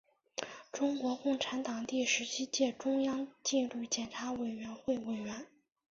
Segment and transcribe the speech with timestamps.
[0.71, 5.45] 中国共产党第十七届中央纪律检查委员会委员。